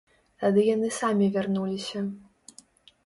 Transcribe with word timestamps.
Тады 0.43 0.63
яны 0.75 0.89
самі 1.01 1.29
вярнуліся. 1.35 1.99